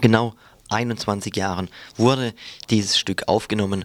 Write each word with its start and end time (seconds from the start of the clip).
Vor 0.00 0.08
genau 0.08 0.34
21 0.70 1.36
Jahren 1.36 1.68
wurde 1.98 2.32
dieses 2.70 2.98
Stück 2.98 3.28
aufgenommen. 3.28 3.84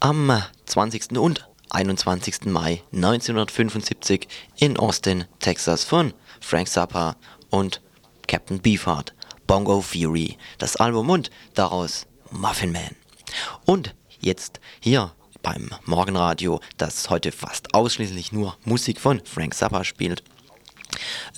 Am 0.00 0.42
20. 0.66 1.16
und 1.16 1.48
21. 1.70 2.46
Mai 2.46 2.82
1975 2.92 4.26
in 4.56 4.76
Austin, 4.76 5.26
Texas 5.38 5.84
von 5.84 6.12
Frank 6.40 6.66
Zappa 6.66 7.14
und 7.50 7.80
Captain 8.26 8.60
Beefheart. 8.60 9.14
Bongo 9.46 9.80
Fury, 9.80 10.36
das 10.58 10.74
Album 10.74 11.08
und 11.08 11.30
daraus 11.54 12.06
Muffin 12.32 12.72
Man. 12.72 12.96
Und 13.64 13.94
jetzt 14.18 14.58
hier 14.80 15.12
beim 15.40 15.70
Morgenradio, 15.84 16.60
das 16.78 17.10
heute 17.10 17.30
fast 17.30 17.74
ausschließlich 17.74 18.32
nur 18.32 18.56
Musik 18.64 18.98
von 18.98 19.22
Frank 19.24 19.54
Zappa 19.54 19.84
spielt, 19.84 20.24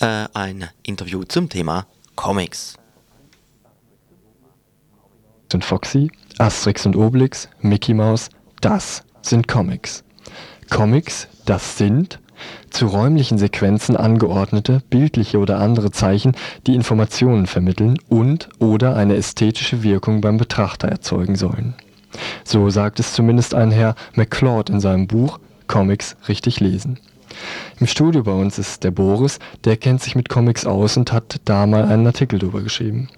äh, 0.01 0.27
ein 0.33 0.71
Interview 0.85 1.25
zum 1.25 1.51
Thema 1.51 1.87
Comics. 2.17 2.80
Sind 5.51 5.65
Foxy, 5.65 6.13
Asterix 6.39 6.87
und 6.87 6.95
Obelix, 6.95 7.49
Mickey 7.61 7.93
Mouse, 7.93 8.31
das 8.61 9.03
sind 9.21 9.49
Comics. 9.49 10.05
Comics, 10.71 11.27
das 11.45 11.77
sind 11.77 12.21
zu 12.71 12.87
räumlichen 12.87 13.37
Sequenzen 13.37 13.97
angeordnete, 13.97 14.81
bildliche 14.91 15.39
oder 15.39 15.59
andere 15.59 15.91
Zeichen, 15.91 16.37
die 16.69 16.77
Informationen 16.77 17.47
vermitteln 17.47 17.99
und/oder 18.09 18.95
eine 18.95 19.17
ästhetische 19.17 19.83
Wirkung 19.83 20.21
beim 20.21 20.37
Betrachter 20.37 20.89
erzeugen 20.89 21.35
sollen. 21.35 21.75
So 22.45 22.71
sagt 22.71 23.01
es 23.01 23.13
zumindest 23.13 23.53
ein 23.55 23.73
Herr 23.73 23.97
McCloud 24.15 24.71
in 24.71 24.79
seinem 24.79 25.09
Buch 25.09 25.41
Comics 25.67 26.17
richtig 26.29 26.61
lesen. 26.61 26.99
Im 27.81 27.89
Studio 27.89 28.23
bei 28.23 28.33
uns 28.33 28.59
ist 28.59 28.85
der 28.85 28.93
Boris, 28.93 29.41
der 29.65 29.77
kennt 29.77 30.01
sich 30.01 30.15
mit 30.15 30.29
Comics 30.29 30.65
aus 30.65 30.97
und 30.97 31.13
hat 31.13 31.41
da 31.45 31.67
mal 31.67 31.85
einen 31.85 32.07
Artikel 32.07 32.39
drüber 32.39 32.63
geschrieben. 32.63 33.09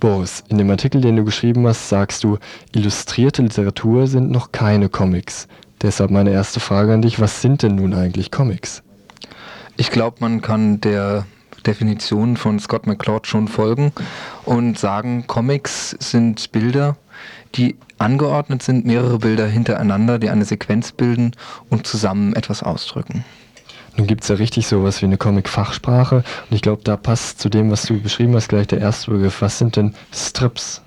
Boris, 0.00 0.44
in 0.48 0.58
dem 0.58 0.70
Artikel, 0.70 1.00
den 1.00 1.16
du 1.16 1.24
geschrieben 1.24 1.66
hast, 1.66 1.88
sagst 1.88 2.22
du, 2.22 2.38
illustrierte 2.72 3.42
Literatur 3.42 4.06
sind 4.06 4.30
noch 4.30 4.52
keine 4.52 4.88
Comics. 4.88 5.48
Deshalb 5.82 6.10
meine 6.10 6.30
erste 6.30 6.60
Frage 6.60 6.94
an 6.94 7.02
dich, 7.02 7.20
was 7.20 7.42
sind 7.42 7.62
denn 7.62 7.76
nun 7.76 7.94
eigentlich 7.94 8.30
Comics? 8.30 8.82
Ich 9.76 9.90
glaube, 9.90 10.16
man 10.20 10.40
kann 10.40 10.80
der 10.80 11.26
Definition 11.66 12.36
von 12.36 12.58
Scott 12.58 12.86
McCloud 12.86 13.26
schon 13.26 13.48
folgen 13.48 13.92
und 14.44 14.78
sagen, 14.78 15.26
Comics 15.26 15.90
sind 15.98 16.52
Bilder, 16.52 16.96
die 17.54 17.76
angeordnet 17.98 18.62
sind, 18.62 18.86
mehrere 18.86 19.18
Bilder 19.18 19.46
hintereinander, 19.46 20.18
die 20.18 20.30
eine 20.30 20.44
Sequenz 20.44 20.92
bilden 20.92 21.32
und 21.70 21.86
zusammen 21.86 22.34
etwas 22.34 22.62
ausdrücken. 22.62 23.24
Nun 23.98 24.06
gibt 24.06 24.22
es 24.22 24.28
ja 24.28 24.36
richtig 24.36 24.68
sowas 24.68 25.02
wie 25.02 25.06
eine 25.06 25.18
Comic-Fachsprache 25.18 26.18
und 26.18 26.54
ich 26.54 26.62
glaube, 26.62 26.82
da 26.84 26.96
passt 26.96 27.40
zu 27.40 27.48
dem, 27.48 27.72
was 27.72 27.82
du 27.82 28.00
beschrieben 28.00 28.34
hast, 28.36 28.48
gleich 28.48 28.68
der 28.68 28.78
erste 28.80 29.10
Begriff. 29.10 29.42
Was 29.42 29.58
sind 29.58 29.74
denn 29.74 29.92
Strips? 30.14 30.82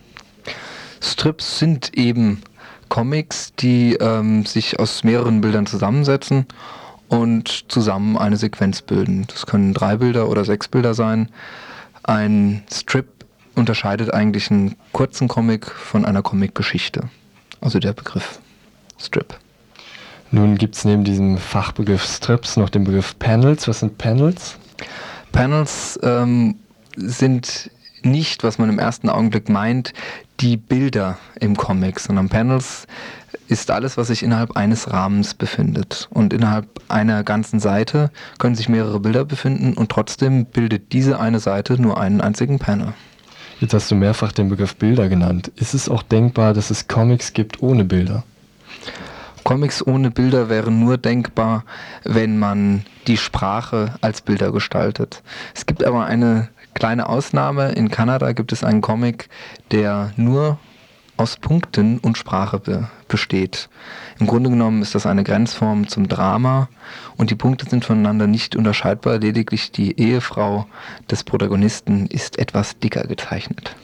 Strips 1.02 1.60
sind 1.60 1.98
eben 1.98 2.42
Comics, 2.88 3.54
die 3.54 3.96
ähm, 3.96 4.46
sich 4.46 4.80
aus 4.80 5.04
mehreren 5.04 5.42
Bildern 5.42 5.66
zusammensetzen 5.66 6.46
und 7.10 7.70
zusammen 7.70 8.18
eine 8.18 8.38
Sequenz 8.38 8.82
bilden. 8.82 9.28
Das 9.28 9.46
können 9.46 9.74
drei 9.74 9.98
Bilder 9.98 10.30
oder 10.30 10.46
sechs 10.46 10.70
Bilder 10.70 10.94
sein. 10.94 11.28
Ein 12.04 12.64
Strip 12.72 13.08
unterscheidet 13.56 14.14
eigentlich 14.14 14.50
einen 14.50 14.78
kurzen 14.94 15.28
Comic 15.28 15.70
von 15.70 16.06
einer 16.06 16.22
Comic-Geschichte. 16.22 17.10
Also 17.60 17.80
der 17.80 17.92
Begriff 17.92 18.40
Strip. 18.98 19.36
Nun 20.32 20.58
gibt 20.58 20.76
es 20.76 20.86
neben 20.86 21.04
diesem 21.04 21.38
Fachbegriff 21.38 22.06
Strips 22.06 22.56
noch 22.56 22.70
den 22.70 22.86
Begriff 22.86 23.20
Panels. 23.20 23.68
Was 23.68 23.82
sind 23.82 23.98
Panels? 23.98 24.56
Panels 25.34 26.00
ähm, 26.04 26.56
sind 26.96 27.70
nicht, 28.02 28.44
was 28.44 28.58
man 28.58 28.70
im 28.70 28.80
ersten 28.80 29.10
Augenblick 29.10 29.50
meint, 29.50 29.94
die 30.40 30.58
Bilder 30.58 31.18
im 31.40 31.56
Comic, 31.58 32.00
sondern 32.00 32.30
Panels 32.30 32.88
ist 33.50 33.70
alles, 33.70 33.98
was 33.98 34.08
sich 34.08 34.24
innerhalb 34.24 34.56
eines 34.56 34.92
Rahmens 34.92 35.34
befindet. 35.34 36.08
Und 36.12 36.34
innerhalb 36.34 36.68
einer 36.88 37.24
ganzen 37.24 37.60
Seite 37.60 38.10
können 38.40 38.56
sich 38.56 38.70
mehrere 38.70 39.02
Bilder 39.02 39.26
befinden 39.26 39.74
und 39.74 39.90
trotzdem 39.90 40.46
bildet 40.46 40.94
diese 40.94 41.20
eine 41.20 41.40
Seite 41.40 41.80
nur 41.80 42.00
einen 42.00 42.22
einzigen 42.22 42.58
Panel. 42.58 42.94
Jetzt 43.60 43.74
hast 43.74 43.92
du 43.92 43.96
mehrfach 43.96 44.32
den 44.32 44.50
Begriff 44.50 44.76
Bilder 44.78 45.10
genannt. 45.10 45.52
Ist 45.58 45.74
es 45.74 45.90
auch 45.90 46.02
denkbar, 46.02 46.54
dass 46.54 46.72
es 46.72 46.88
Comics 46.88 47.34
gibt 47.34 47.62
ohne 47.62 47.84
Bilder? 47.84 48.24
Comics 49.52 49.86
ohne 49.86 50.12
Bilder 50.12 50.48
wären 50.48 50.80
nur 50.80 50.98
denkbar, 50.98 51.66
wenn 52.06 52.40
man 52.40 52.86
die 53.08 53.18
Sprache 53.18 53.96
als 54.00 54.22
Bilder 54.22 54.54
gestaltet. 54.54 55.24
Es 55.54 55.66
gibt 55.66 55.84
aber 55.84 56.06
eine 56.06 56.48
Kleine 56.74 57.10
Ausnahme, 57.10 57.74
in 57.74 57.92
Kanada 57.92 58.32
gibt 58.32 58.54
es 58.54 58.64
einen 58.64 58.80
Comic, 58.80 59.28
der 59.72 60.14
nur 60.16 60.58
aus 61.18 61.36
Punkten 61.36 61.98
und 61.98 62.18
Sprache 62.18 62.60
be 62.60 62.90
besteht. 63.10 63.68
Im 64.22 64.28
Grunde 64.28 64.50
genommen 64.50 64.82
ist 64.82 64.96
das 64.96 65.06
eine 65.06 65.26
Grenzform 65.26 65.90
zum 65.90 66.08
Drama 66.08 66.70
und 67.18 67.30
die 67.30 67.36
Punkte 67.36 67.70
sind 67.70 67.84
voneinander 67.84 68.28
nicht 68.28 68.56
unterscheidbar, 68.56 69.18
lediglich 69.18 69.74
die 69.74 70.00
Ehefrau 70.00 70.66
des 71.10 71.26
Protagonisten 71.26 72.08
ist 72.08 72.40
etwas 72.40 72.80
dicker 72.80 73.04
gezeichnet. 73.04 73.76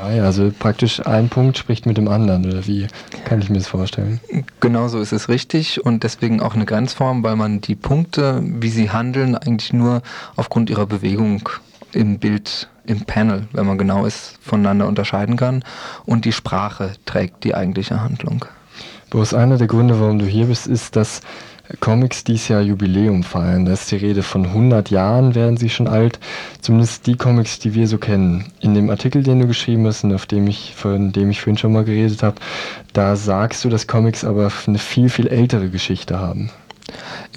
Ah 0.00 0.10
ja, 0.10 0.24
also 0.24 0.50
praktisch 0.58 1.04
ein 1.06 1.28
Punkt 1.28 1.56
spricht 1.56 1.86
mit 1.86 1.96
dem 1.96 2.08
anderen, 2.08 2.44
oder 2.46 2.66
wie 2.66 2.88
kann 3.24 3.40
ich 3.40 3.48
mir 3.48 3.58
das 3.58 3.68
vorstellen? 3.68 4.20
Genauso 4.60 4.98
ist 4.98 5.12
es 5.12 5.28
richtig 5.28 5.84
und 5.84 6.02
deswegen 6.02 6.40
auch 6.40 6.54
eine 6.54 6.64
Grenzform, 6.64 7.22
weil 7.22 7.36
man 7.36 7.60
die 7.60 7.76
Punkte, 7.76 8.42
wie 8.44 8.70
sie 8.70 8.90
handeln, 8.90 9.36
eigentlich 9.36 9.72
nur 9.72 10.02
aufgrund 10.36 10.68
ihrer 10.68 10.86
Bewegung 10.86 11.48
im 11.92 12.18
Bild, 12.18 12.68
im 12.86 13.04
Panel, 13.04 13.46
wenn 13.52 13.66
man 13.66 13.78
genau 13.78 14.04
ist, 14.04 14.38
voneinander 14.42 14.88
unterscheiden 14.88 15.36
kann. 15.36 15.62
Und 16.04 16.24
die 16.24 16.32
Sprache 16.32 16.92
trägt 17.06 17.44
die 17.44 17.54
eigentliche 17.54 18.00
Handlung. 18.00 18.44
Boris, 19.10 19.32
einer 19.32 19.58
der 19.58 19.68
Gründe, 19.68 20.00
warum 20.00 20.18
du 20.18 20.26
hier 20.26 20.46
bist, 20.46 20.66
ist, 20.66 20.96
dass 20.96 21.20
Comics 21.80 22.24
dieses 22.24 22.48
Jahr 22.48 22.60
Jubiläum 22.60 23.22
feiern. 23.22 23.64
Da 23.64 23.72
ist 23.72 23.90
die 23.90 23.96
Rede 23.96 24.22
von 24.22 24.44
100 24.44 24.90
Jahren, 24.90 25.34
werden 25.34 25.56
sie 25.56 25.70
schon 25.70 25.88
alt. 25.88 26.18
Zumindest 26.60 27.06
die 27.06 27.16
Comics, 27.16 27.58
die 27.58 27.74
wir 27.74 27.88
so 27.88 27.98
kennen. 27.98 28.52
In 28.60 28.74
dem 28.74 28.90
Artikel, 28.90 29.22
den 29.22 29.40
du 29.40 29.46
geschrieben 29.46 29.86
hast 29.86 30.04
und 30.04 30.14
auf 30.14 30.26
dem 30.26 30.46
ich, 30.46 30.74
von 30.74 31.12
dem 31.12 31.30
ich 31.30 31.40
vorhin 31.40 31.58
schon 31.58 31.72
mal 31.72 31.84
geredet 31.84 32.22
habe, 32.22 32.36
da 32.92 33.16
sagst 33.16 33.64
du, 33.64 33.70
dass 33.70 33.86
Comics 33.86 34.24
aber 34.24 34.50
eine 34.66 34.78
viel, 34.78 35.08
viel 35.08 35.26
ältere 35.26 35.70
Geschichte 35.70 36.18
haben. 36.18 36.50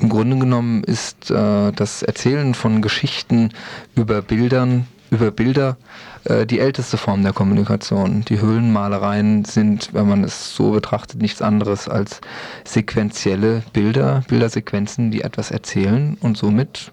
Im 0.01 0.09
Grunde 0.09 0.37
genommen 0.37 0.83
ist 0.83 1.31
äh, 1.31 1.71
das 1.71 2.03
Erzählen 2.03 2.53
von 2.53 2.81
Geschichten 2.81 3.51
über 3.95 4.21
Bildern, 4.21 4.87
über 5.09 5.31
Bilder 5.31 5.77
äh, 6.25 6.45
die 6.45 6.59
älteste 6.59 6.97
Form 6.97 7.23
der 7.23 7.33
Kommunikation. 7.33 8.23
Die 8.25 8.41
Höhlenmalereien 8.41 9.45
sind, 9.45 9.93
wenn 9.93 10.07
man 10.07 10.23
es 10.23 10.55
so 10.55 10.71
betrachtet, 10.71 11.21
nichts 11.21 11.41
anderes 11.41 11.87
als 11.87 12.21
sequentielle 12.63 13.63
Bilder, 13.73 14.23
Bildersequenzen, 14.27 15.11
die 15.11 15.21
etwas 15.21 15.51
erzählen 15.51 16.17
und 16.21 16.37
somit 16.37 16.91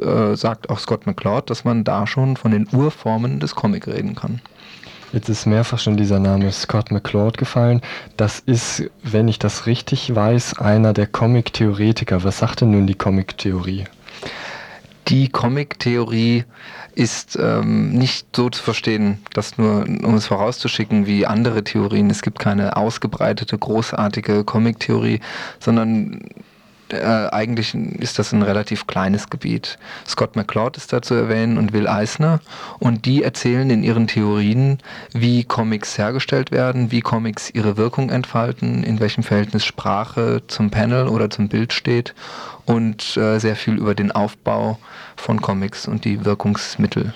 äh, 0.00 0.36
sagt 0.36 0.70
auch 0.70 0.78
Scott 0.78 1.06
McCloud, 1.06 1.50
dass 1.50 1.64
man 1.64 1.84
da 1.84 2.06
schon 2.06 2.36
von 2.36 2.52
den 2.52 2.68
Urformen 2.72 3.40
des 3.40 3.54
Comic 3.54 3.86
reden 3.86 4.14
kann. 4.14 4.40
Jetzt 5.12 5.28
ist 5.28 5.46
mehrfach 5.46 5.80
schon 5.80 5.96
dieser 5.96 6.20
Name 6.20 6.52
Scott 6.52 6.92
McCloud 6.92 7.36
gefallen. 7.36 7.80
Das 8.16 8.38
ist, 8.38 8.84
wenn 9.02 9.26
ich 9.26 9.40
das 9.40 9.66
richtig 9.66 10.14
weiß, 10.14 10.58
einer 10.58 10.92
der 10.92 11.08
Comic-Theoretiker. 11.08 12.22
Was 12.22 12.38
sagt 12.38 12.60
denn 12.60 12.70
nun 12.70 12.86
die 12.86 12.94
Comic-Theorie? 12.94 13.86
Die 15.08 15.28
Comic-Theorie 15.28 16.44
ist 16.94 17.36
ähm, 17.40 17.90
nicht 17.90 18.34
so 18.34 18.50
zu 18.50 18.62
verstehen, 18.62 19.18
dass 19.32 19.58
nur, 19.58 19.82
um 19.82 20.14
es 20.14 20.26
vorauszuschicken, 20.26 21.06
wie 21.06 21.26
andere 21.26 21.64
Theorien. 21.64 22.10
Es 22.10 22.22
gibt 22.22 22.38
keine 22.38 22.76
ausgebreitete, 22.76 23.58
großartige 23.58 24.44
Comic-Theorie, 24.44 25.20
sondern 25.58 26.20
äh, 26.92 27.28
eigentlich 27.30 27.74
ist 27.74 28.18
das 28.18 28.32
ein 28.32 28.42
relativ 28.42 28.86
kleines 28.86 29.30
Gebiet. 29.30 29.78
Scott 30.06 30.36
McCloud 30.36 30.76
ist 30.76 30.92
da 30.92 31.02
zu 31.02 31.14
erwähnen 31.14 31.58
und 31.58 31.72
Will 31.72 31.86
Eisner 31.86 32.40
und 32.78 33.06
die 33.06 33.22
erzählen 33.22 33.70
in 33.70 33.82
ihren 33.82 34.06
Theorien, 34.06 34.78
wie 35.12 35.44
Comics 35.44 35.98
hergestellt 35.98 36.50
werden, 36.50 36.90
wie 36.90 37.00
Comics 37.00 37.50
ihre 37.50 37.76
Wirkung 37.76 38.10
entfalten, 38.10 38.82
in 38.82 39.00
welchem 39.00 39.22
Verhältnis 39.22 39.64
Sprache 39.64 40.42
zum 40.46 40.70
Panel 40.70 41.08
oder 41.08 41.30
zum 41.30 41.48
Bild 41.48 41.72
steht 41.72 42.14
und 42.66 43.16
äh, 43.16 43.38
sehr 43.38 43.56
viel 43.56 43.74
über 43.74 43.94
den 43.94 44.12
Aufbau 44.12 44.78
von 45.16 45.40
Comics 45.40 45.88
und 45.88 46.04
die 46.04 46.24
Wirkungsmittel. 46.24 47.12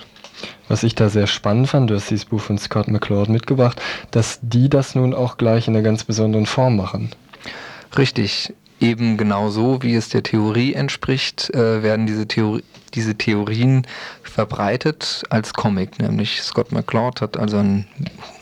Was 0.67 0.83
ich 0.83 0.95
da 0.95 1.09
sehr 1.09 1.27
spannend 1.27 1.69
fand, 1.69 1.89
du 1.89 1.95
hast 1.95 2.09
dieses 2.09 2.25
Buch 2.25 2.41
von 2.41 2.57
Scott 2.57 2.87
McCloud 2.87 3.29
mitgebracht, 3.29 3.81
dass 4.11 4.39
die 4.41 4.69
das 4.69 4.95
nun 4.95 5.13
auch 5.13 5.37
gleich 5.37 5.67
in 5.67 5.75
einer 5.75 5.83
ganz 5.83 6.03
besonderen 6.03 6.45
Form 6.45 6.75
machen. 6.75 7.11
Richtig 7.97 8.53
eben 8.79 9.17
genau 9.17 9.49
so, 9.49 9.81
wie 9.81 9.95
es 9.95 10.09
der 10.09 10.23
Theorie 10.23 10.73
entspricht, 10.73 11.53
äh, 11.53 11.83
werden 11.83 12.05
diese, 12.05 12.27
Theorie, 12.27 12.63
diese 12.93 13.15
Theorien 13.15 13.85
verbreitet 14.23 15.23
als 15.29 15.53
Comic. 15.53 15.99
Nämlich 15.99 16.41
Scott 16.41 16.71
McCloud 16.71 17.21
hat 17.21 17.37
also 17.37 17.57
einen 17.57 17.87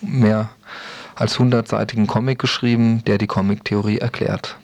mehr 0.01 0.49
als 1.15 1.37
hundertseitigen 1.37 2.07
Comic 2.07 2.39
geschrieben, 2.39 3.03
der 3.05 3.17
die 3.17 3.27
Comic-Theorie 3.27 3.99
erklärt. 3.99 4.57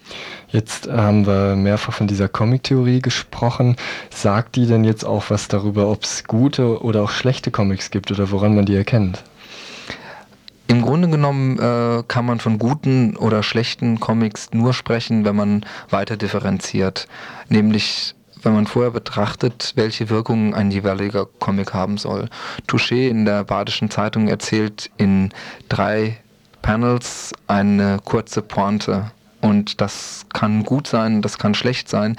Jetzt 0.52 0.90
haben 0.90 1.28
wir 1.28 1.56
mehrfach 1.56 1.94
von 1.94 2.08
dieser 2.08 2.28
Comic-Theorie 2.28 3.02
gesprochen. 3.02 3.76
Sagt 4.10 4.56
die 4.56 4.66
denn 4.66 4.84
jetzt 4.84 5.04
auch 5.06 5.26
was 5.30 5.48
darüber, 5.48 5.90
ob 5.90 6.04
es 6.04 6.24
gute 6.24 6.82
oder 6.82 7.04
auch 7.04 7.12
schlechte 7.12 7.52
Comics 7.52 7.92
gibt 7.92 8.12
oder 8.12 8.32
woran 8.32 8.56
man 8.56 8.66
die 8.66 8.76
erkennt? 8.76 9.24
Im 10.70 10.84
Grunde 10.84 11.10
genommen 11.10 11.58
äh, 11.58 12.04
kann 12.08 12.28
man 12.28 12.40
von 12.40 12.60
guten 12.60 13.18
oder 13.18 13.42
schlechten 13.42 14.00
Comics 14.00 14.50
nur 14.54 14.76
sprechen, 14.76 15.26
wenn 15.26 15.36
man 15.36 15.66
weiter 15.90 16.16
differenziert. 16.16 17.08
Nämlich 17.48 18.14
wenn 18.44 18.54
man 18.54 18.68
vorher 18.68 18.92
betrachtet, 18.92 19.74
welche 19.76 20.12
Wirkungen 20.12 20.54
ein 20.54 20.70
jeweiliger 20.70 21.26
Comic 21.26 21.74
haben 21.74 21.98
soll. 21.98 22.30
Touché 22.68 23.10
in 23.10 23.26
der 23.26 23.46
Badischen 23.46 23.90
Zeitung 23.90 24.28
erzählt 24.28 24.92
in 24.98 25.32
drei 25.70 26.20
Panels 26.62 27.34
eine 27.48 27.98
kurze 28.06 28.44
Pointe. 28.44 29.10
Und 29.42 29.82
das 29.82 30.28
kann 30.34 30.64
gut 30.66 30.86
sein, 30.86 31.24
das 31.24 31.40
kann 31.40 31.56
schlecht 31.56 31.90
sein, 31.90 32.16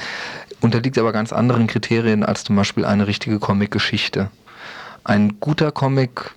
unterliegt 0.61 0.99
aber 0.99 1.13
ganz 1.13 1.33
anderen 1.33 1.69
Kriterien 1.69 2.25
als 2.25 2.43
zum 2.43 2.57
Beispiel 2.57 2.85
eine 2.85 3.07
richtige 3.07 3.39
Comic-Geschichte. 3.39 4.29
Ein 5.05 5.39
guter 5.39 5.71
Comic 5.71 6.33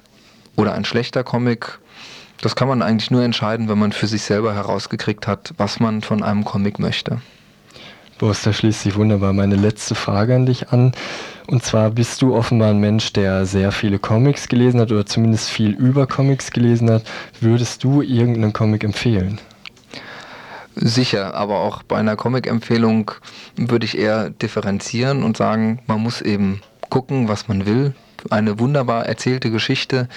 oder 0.56 0.76
ein 0.76 0.86
schlechter 0.86 1.24
Comic, 1.24 1.80
das 2.44 2.58
kann 2.58 2.68
man 2.68 2.82
eigentlich 2.82 3.10
nur 3.10 3.24
entscheiden, 3.24 3.70
wenn 3.70 3.80
man 3.80 3.94
für 3.94 4.06
sich 4.06 4.24
selber 4.24 4.54
herausgekriegt 4.54 5.28
hat, 5.28 5.54
was 5.56 5.80
man 5.80 6.02
von 6.02 6.22
einem 6.22 6.44
Comic 6.44 6.78
möchte. 6.78 7.22
Boris, 8.18 8.42
da 8.42 8.52
schließt 8.52 8.82
sich 8.82 8.96
wunderbar 8.98 9.32
meine 9.32 9.56
letzte 9.56 9.96
Frage 9.96 10.36
an 10.36 10.46
dich 10.46 10.70
an. 10.70 10.92
Und 11.48 11.64
zwar 11.64 11.90
bist 11.90 12.22
du 12.22 12.36
offenbar 12.36 12.72
ein 12.72 12.82
Mensch, 12.82 13.14
der 13.14 13.46
sehr 13.46 13.72
viele 13.72 13.98
Comics 13.98 14.50
gelesen 14.50 14.82
hat 14.82 14.92
oder 14.92 15.06
zumindest 15.06 15.52
viel 15.52 15.72
über 15.72 16.06
Comics 16.06 16.52
gelesen 16.52 16.92
hat. 16.92 17.04
Würdest 17.40 17.82
du 17.86 18.02
irgendeinen 18.02 18.52
Comic 18.52 18.84
empfehlen? 18.84 19.40
Sicher, 20.76 21.36
aber 21.36 21.60
auch 21.60 21.82
bei 21.84 21.96
einer 21.96 22.18
Comic-Empfehlung 22.18 23.12
würde 23.56 23.86
ich 23.86 23.98
eher 23.98 24.32
differenzieren 24.32 25.24
und 25.24 25.38
sagen, 25.38 25.80
man 25.88 26.02
muss 26.02 26.20
eben 26.20 26.62
gucken, 26.90 27.30
was 27.30 27.48
man 27.48 27.66
will. 27.66 27.94
Eine 28.30 28.60
wunderbar 28.60 29.06
erzählte 29.06 29.50
Geschichte 29.50 30.10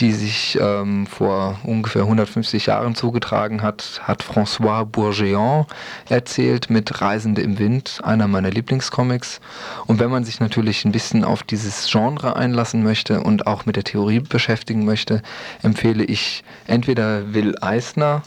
die 0.00 0.12
sich 0.12 0.56
ähm, 0.60 1.06
vor 1.06 1.58
ungefähr 1.64 2.02
150 2.02 2.66
Jahren 2.66 2.94
zugetragen 2.94 3.62
hat, 3.62 4.00
hat 4.04 4.22
François 4.22 4.84
Bourgeon 4.84 5.66
erzählt 6.08 6.70
mit 6.70 7.00
Reisende 7.00 7.42
im 7.42 7.58
Wind, 7.58 8.00
einer 8.04 8.28
meiner 8.28 8.50
Lieblingscomics. 8.50 9.40
Und 9.86 9.98
wenn 9.98 10.10
man 10.10 10.24
sich 10.24 10.38
natürlich 10.38 10.84
ein 10.84 10.92
bisschen 10.92 11.24
auf 11.24 11.42
dieses 11.42 11.90
Genre 11.90 12.36
einlassen 12.36 12.84
möchte 12.84 13.22
und 13.22 13.46
auch 13.46 13.66
mit 13.66 13.74
der 13.74 13.84
Theorie 13.84 14.20
beschäftigen 14.20 14.84
möchte, 14.84 15.22
empfehle 15.62 16.04
ich 16.04 16.44
entweder 16.66 17.34
Will 17.34 17.56
Eisner, 17.60 18.22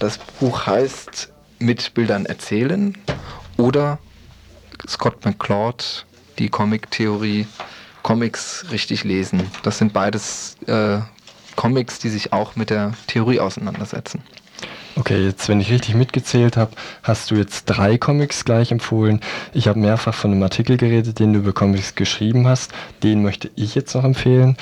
das 0.00 0.18
Buch 0.18 0.66
heißt 0.66 1.32
Mit 1.60 1.94
Bildern 1.94 2.26
erzählen, 2.26 2.98
oder 3.56 3.98
Scott 4.88 5.24
McCloud, 5.24 6.04
die 6.38 6.48
Comic-Theorie 6.48 7.46
Comics 8.04 8.66
richtig 8.70 9.02
lesen. 9.02 9.42
Das 9.62 9.78
sind 9.78 9.92
beides 9.92 10.56
äh, 10.66 10.98
Comics, 11.56 11.98
die 11.98 12.10
sich 12.10 12.32
auch 12.32 12.54
mit 12.54 12.70
der 12.70 12.92
Theorie 13.08 13.40
auseinandersetzen. 13.40 14.22
Okay, 14.96 15.24
jetzt, 15.24 15.48
wenn 15.48 15.60
ich 15.60 15.72
richtig 15.72 15.96
mitgezählt 15.96 16.56
habe, 16.56 16.72
hast 17.02 17.30
du 17.30 17.34
jetzt 17.34 17.64
drei 17.64 17.98
Comics 17.98 18.44
gleich 18.44 18.70
empfohlen. 18.70 19.20
Ich 19.52 19.66
habe 19.66 19.80
mehrfach 19.80 20.14
von 20.14 20.30
einem 20.30 20.42
Artikel 20.42 20.76
geredet, 20.76 21.18
den 21.18 21.32
du 21.32 21.40
über 21.40 21.52
Comics 21.52 21.96
geschrieben 21.96 22.46
hast. 22.46 22.72
Den 23.02 23.22
möchte 23.22 23.50
ich 23.56 23.74
jetzt 23.74 23.94
noch 23.94 24.04
empfehlen. 24.04 24.56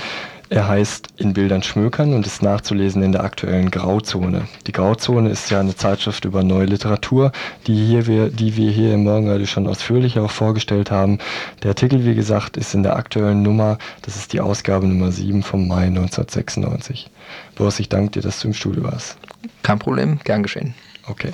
Er 0.52 0.69
heißt 0.69 1.14
In 1.16 1.32
Bildern 1.32 1.62
schmökern 1.62 2.12
und 2.12 2.26
ist 2.26 2.43
nachzulesen 2.43 3.02
in 3.02 3.12
der 3.12 3.25
aktuellen 3.25 3.70
Grauzone. 3.70 4.49
Die 4.66 4.72
Grauzone 4.72 5.31
ist 5.31 5.50
ja 5.50 5.60
eine 5.60 5.75
Zeitschrift 5.75 6.26
über 6.26 6.44
neue 6.44 6.66
Literatur, 6.66 7.32
die, 7.66 7.87
hier 7.87 8.06
wir, 8.06 8.28
die 8.28 8.54
wir 8.54 8.70
hier 8.70 8.93
im 8.93 9.04
Morgenradio 9.04 9.46
schon 9.46 9.66
ausführlich 9.66 10.19
auch 10.19 10.31
vorgestellt 10.31 10.90
haben. 10.90 11.20
Der 11.62 11.70
Artikel, 11.70 12.04
wie 12.04 12.14
gesagt, 12.14 12.58
ist 12.58 12.75
in 12.75 12.82
der 12.82 12.96
aktuellen 12.96 13.43
Nummer, 13.43 13.78
das 14.02 14.16
ist 14.16 14.34
die 14.34 14.43
Ausgabe 14.43 14.87
Nummer 14.87 15.10
7 15.10 15.43
vom 15.43 15.66
Mai 15.66 15.87
1996. 15.87 17.08
Boris, 17.55 17.81
ich 17.81 17.88
danke 17.88 18.10
dir, 18.10 18.20
dass 18.20 18.40
du 18.40 18.48
im 18.48 18.55
Studio 18.55 18.82
warst. 18.82 19.16
Kein 19.62 19.78
Problem, 19.78 20.20
gern 20.22 20.43
geschehen. 20.43 20.75
Okay. 21.06 21.32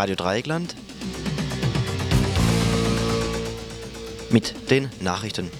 Radio 0.00 0.16
Dreieckland 0.16 0.74
mit 4.30 4.70
den 4.70 4.88
Nachrichten. 5.02 5.50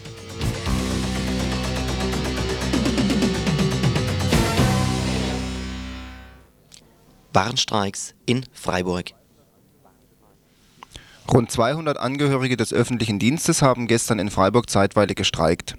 Warnstreiks 7.35 8.15
in 8.25 8.47
Freiburg. 8.55 9.11
Rund 11.31 11.51
200 11.51 11.99
Angehörige 11.99 12.57
des 12.57 12.73
öffentlichen 12.73 13.19
Dienstes 13.19 13.61
haben 13.61 13.87
gestern 13.89 14.19
in 14.19 14.31
Freiburg 14.31 14.71
zeitweilig 14.71 15.19
gestreikt. 15.19 15.77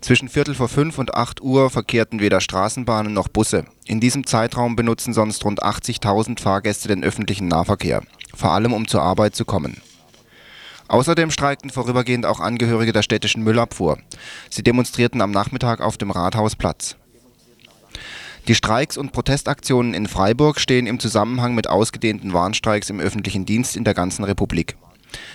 Zwischen 0.00 0.28
Viertel 0.28 0.54
vor 0.54 0.68
fünf 0.68 0.98
und 0.98 1.14
acht 1.14 1.40
Uhr 1.40 1.70
verkehrten 1.70 2.20
weder 2.20 2.40
Straßenbahnen 2.40 3.12
noch 3.12 3.28
Busse. 3.28 3.64
In 3.86 4.00
diesem 4.00 4.26
Zeitraum 4.26 4.76
benutzen 4.76 5.12
sonst 5.12 5.44
rund 5.44 5.62
80.000 5.62 6.40
Fahrgäste 6.40 6.88
den 6.88 7.04
öffentlichen 7.04 7.48
Nahverkehr, 7.48 8.02
vor 8.34 8.52
allem 8.52 8.72
um 8.72 8.88
zur 8.88 9.02
Arbeit 9.02 9.34
zu 9.34 9.44
kommen. 9.44 9.80
Außerdem 10.88 11.30
streikten 11.30 11.70
vorübergehend 11.70 12.26
auch 12.26 12.40
Angehörige 12.40 12.92
der 12.92 13.02
städtischen 13.02 13.44
Müllabfuhr. 13.44 13.98
Sie 14.48 14.64
demonstrierten 14.64 15.20
am 15.20 15.30
Nachmittag 15.30 15.80
auf 15.80 15.96
dem 15.96 16.10
Rathausplatz. 16.10 16.96
Die 18.48 18.56
Streiks 18.56 18.96
und 18.96 19.12
Protestaktionen 19.12 19.94
in 19.94 20.08
Freiburg 20.08 20.58
stehen 20.58 20.88
im 20.88 20.98
Zusammenhang 20.98 21.54
mit 21.54 21.68
ausgedehnten 21.68 22.32
Warnstreiks 22.32 22.90
im 22.90 22.98
öffentlichen 22.98 23.46
Dienst 23.46 23.76
in 23.76 23.84
der 23.84 23.94
ganzen 23.94 24.24
Republik. 24.24 24.76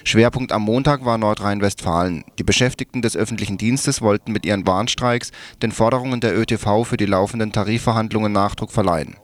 Schwerpunkt 0.04 0.51
am 0.51 0.62
Montag 0.62 1.03
war 1.03 1.17
Nordrhein-Westfalen. 1.17 2.24
Die 2.38 2.44
Beschäftigten 2.44 3.01
des 3.01 3.17
öffentlichen 3.17 3.58
Dienstes 3.58 4.01
wollten 4.01 4.32
mit 4.32 4.46
ihren 4.46 4.65
Warnstreiks 4.67 5.32
den 5.62 5.72
Forderungen 5.72 6.22
der 6.22 6.38
ÖTV 6.38 6.84
für 6.84 6.98
die 6.98 7.05
laufenden 7.05 7.51
Tarifverhandlungen 7.51 8.32
Nachdruck 8.32 8.72
verleihen. 8.72 9.15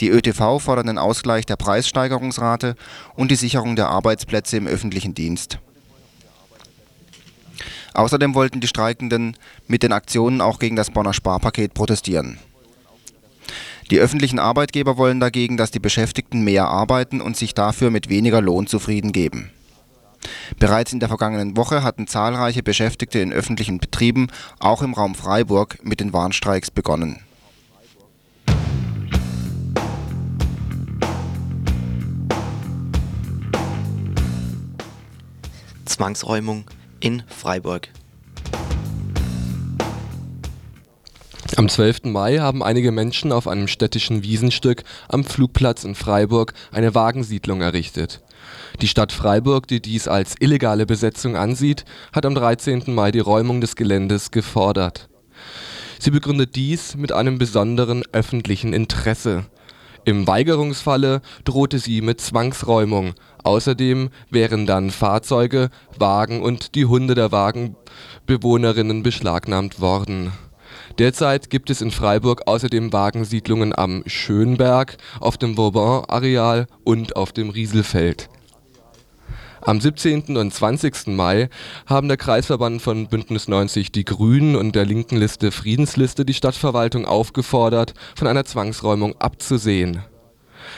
Die 0.00 0.08
ÖTV 0.08 0.58
fordert 0.60 0.88
den 0.88 0.98
Ausgleich 0.98 1.44
der 1.46 1.56
Preissteigerungsrate 1.56 2.74
und 3.16 3.30
die 3.30 3.36
Sicherung 3.36 3.76
der 3.76 3.88
Arbeitsplätze 3.88 4.56
im 4.56 4.66
öffentlichen 4.66 5.14
Dienst. 5.14 5.58
Außerdem 7.92 8.34
wollten 8.34 8.60
die 8.60 8.68
Streikenden 8.68 9.36
mit 9.66 9.82
den 9.82 9.92
Aktionen 9.92 10.40
auch 10.40 10.58
gegen 10.58 10.76
das 10.76 10.90
Bonner 10.90 11.12
Sparpaket 11.12 11.74
protestieren. 11.74 12.38
Die 13.90 13.98
öffentlichen 13.98 14.38
Arbeitgeber 14.38 14.96
wollen 14.96 15.18
dagegen, 15.18 15.56
dass 15.56 15.72
die 15.72 15.80
Beschäftigten 15.80 16.42
mehr 16.42 16.68
arbeiten 16.68 17.20
und 17.20 17.36
sich 17.36 17.54
dafür 17.54 17.90
mit 17.90 18.08
weniger 18.08 18.40
Lohn 18.40 18.68
zufrieden 18.68 19.10
geben. 19.10 19.50
Bereits 20.58 20.92
in 20.92 21.00
der 21.00 21.08
vergangenen 21.08 21.56
Woche 21.56 21.82
hatten 21.82 22.06
zahlreiche 22.06 22.62
Beschäftigte 22.62 23.18
in 23.18 23.32
öffentlichen 23.32 23.78
Betrieben, 23.78 24.28
auch 24.60 24.82
im 24.82 24.94
Raum 24.94 25.14
Freiburg, 25.16 25.78
mit 25.82 25.98
den 25.98 26.12
Warnstreiks 26.12 26.70
begonnen. 26.70 27.20
Zwangsräumung 35.84 36.64
in 37.00 37.24
Freiburg. 37.26 37.88
Am 41.56 41.68
12. 41.68 42.04
Mai 42.04 42.38
haben 42.38 42.62
einige 42.62 42.92
Menschen 42.92 43.32
auf 43.32 43.48
einem 43.48 43.66
städtischen 43.66 44.22
Wiesenstück 44.22 44.84
am 45.08 45.24
Flugplatz 45.24 45.82
in 45.82 45.96
Freiburg 45.96 46.54
eine 46.70 46.94
Wagensiedlung 46.94 47.60
errichtet. 47.60 48.22
Die 48.80 48.86
Stadt 48.86 49.10
Freiburg, 49.10 49.66
die 49.66 49.82
dies 49.82 50.06
als 50.06 50.36
illegale 50.38 50.86
Besetzung 50.86 51.36
ansieht, 51.36 51.84
hat 52.12 52.24
am 52.24 52.36
13. 52.36 52.84
Mai 52.94 53.10
die 53.10 53.18
Räumung 53.18 53.60
des 53.60 53.74
Geländes 53.74 54.30
gefordert. 54.30 55.08
Sie 55.98 56.12
begründet 56.12 56.54
dies 56.54 56.94
mit 56.96 57.10
einem 57.10 57.38
besonderen 57.38 58.04
öffentlichen 58.12 58.72
Interesse. 58.72 59.46
Im 60.04 60.26
Weigerungsfalle 60.26 61.20
drohte 61.44 61.78
sie 61.80 62.00
mit 62.00 62.20
Zwangsräumung. 62.20 63.14
Außerdem 63.42 64.10
wären 64.30 64.66
dann 64.66 64.90
Fahrzeuge, 64.90 65.70
Wagen 65.98 66.42
und 66.42 66.74
die 66.76 66.86
Hunde 66.86 67.14
der 67.14 67.32
Wagenbewohnerinnen 67.32 69.02
beschlagnahmt 69.02 69.80
worden 69.80 70.32
Derzeit 71.00 71.48
gibt 71.48 71.70
es 71.70 71.80
in 71.80 71.90
Freiburg 71.90 72.42
außerdem 72.46 72.92
Wagensiedlungen 72.92 73.74
am 73.74 74.02
Schönberg, 74.04 74.98
auf 75.18 75.38
dem 75.38 75.56
Vauban-Areal 75.56 76.66
und 76.84 77.16
auf 77.16 77.32
dem 77.32 77.48
Rieselfeld. 77.48 78.28
Am 79.62 79.80
17. 79.80 80.36
und 80.36 80.52
20. 80.52 81.06
Mai 81.06 81.48
haben 81.86 82.08
der 82.08 82.18
Kreisverband 82.18 82.82
von 82.82 83.06
Bündnis 83.06 83.48
90 83.48 83.92
Die 83.92 84.04
Grünen 84.04 84.56
und 84.56 84.76
der 84.76 84.84
linken 84.84 85.16
Liste 85.16 85.52
Friedensliste 85.52 86.26
die 86.26 86.34
Stadtverwaltung 86.34 87.06
aufgefordert, 87.06 87.94
von 88.14 88.28
einer 88.28 88.44
Zwangsräumung 88.44 89.18
abzusehen. 89.18 90.02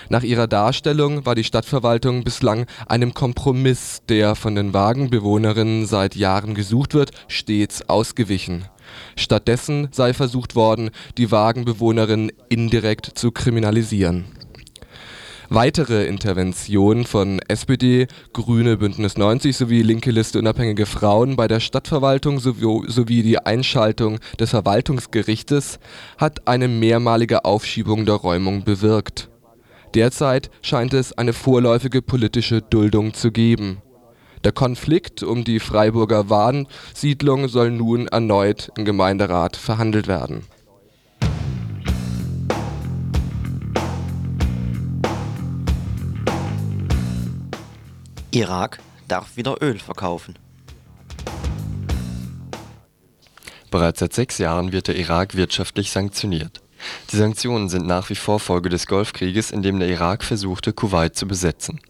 Nach 0.08 0.22
ihrer 0.22 0.46
Darstellung 0.46 1.26
war 1.26 1.34
die 1.34 1.42
Stadtverwaltung 1.42 2.22
bislang 2.22 2.66
einem 2.86 3.12
Kompromiss, 3.12 4.02
der 4.08 4.36
von 4.36 4.54
den 4.54 4.72
Wagenbewohnerinnen 4.72 5.84
seit 5.86 6.14
Jahren 6.14 6.54
gesucht 6.54 6.94
wird, 6.94 7.10
stets 7.26 7.88
ausgewichen. 7.88 8.66
Stattdessen 9.16 9.88
sei 9.92 10.14
versucht 10.14 10.54
worden, 10.54 10.90
die 11.18 11.30
Wagenbewohnerinnen 11.30 12.32
indirekt 12.48 13.18
zu 13.18 13.30
kriminalisieren 13.30 14.24
Weitere 15.54 16.06
Interventionen 16.06 17.04
von 17.04 17.38
SPD, 17.46 18.06
Grüne, 18.32 18.78
Bündnis 18.78 19.18
90 19.18 19.54
sowie 19.54 19.82
Linke 19.82 20.10
Liste 20.10 20.38
Unabhängige 20.38 20.86
Frauen 20.86 21.36
bei 21.36 21.46
der 21.46 21.60
Stadtverwaltung 21.60 22.40
sowie 22.40 23.22
die 23.22 23.38
Einschaltung 23.38 24.18
des 24.40 24.48
Verwaltungsgerichtes 24.48 25.78
hat 26.16 26.48
eine 26.48 26.68
mehrmalige 26.68 27.44
Aufschiebung 27.44 28.06
der 28.06 28.14
Räumung 28.14 28.64
bewirkt. 28.64 29.28
Derzeit 29.94 30.50
scheint 30.62 30.94
es 30.94 31.12
eine 31.18 31.34
vorläufige 31.34 32.00
politische 32.00 32.62
Duldung 32.62 33.12
zu 33.12 33.30
geben. 33.30 33.82
Der 34.44 34.52
Konflikt 34.52 35.22
um 35.22 35.44
die 35.44 35.60
Freiburger 35.60 36.28
Wahnsiedlung 36.28 37.48
soll 37.48 37.70
nun 37.70 38.08
erneut 38.08 38.72
im 38.76 38.84
Gemeinderat 38.84 39.56
verhandelt 39.56 40.08
werden 40.08 40.44
Irak 48.34 48.78
darf 49.08 49.36
wieder 49.36 49.60
Öl 49.60 49.78
verkaufen. 49.78 50.38
Bereits 53.70 54.00
seit 54.00 54.14
sechs 54.14 54.38
Jahren 54.38 54.72
wird 54.72 54.88
der 54.88 54.96
Irak 54.96 55.34
wirtschaftlich 55.36 55.90
sanktioniert. 55.90 56.62
Die 57.10 57.16
Sanktionen 57.16 57.68
sind 57.68 57.86
nach 57.86 58.10
wie 58.10 58.14
vor 58.14 58.40
Folge 58.40 58.68
des 58.68 58.86
Golfkrieges, 58.86 59.50
in 59.50 59.62
dem 59.62 59.78
der 59.78 59.88
Irak 59.88 60.24
versuchte, 60.24 60.72
Kuwait 60.72 61.16
zu 61.16 61.26
besetzen. 61.26 61.80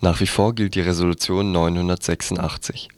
Nach 0.00 0.20
wie 0.20 0.26
vor 0.26 0.54
gilt 0.54 0.74
die 0.74 0.80
Resolution 0.80 1.52
986. 1.52 2.88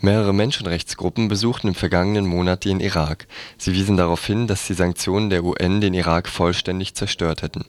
Mehrere 0.00 0.32
Menschenrechtsgruppen 0.32 1.28
besuchten 1.28 1.68
im 1.68 1.74
vergangenen 1.74 2.26
Monat 2.26 2.64
den 2.64 2.80
Irak. 2.80 3.26
Sie 3.56 3.72
wiesen 3.72 3.96
darauf 3.96 4.24
hin, 4.24 4.46
dass 4.46 4.66
die 4.66 4.74
Sanktionen 4.74 5.30
der 5.30 5.42
UN 5.42 5.80
den 5.80 5.94
Irak 5.94 6.28
vollständig 6.28 6.94
zerstört 6.94 7.42
hätten 7.42 7.64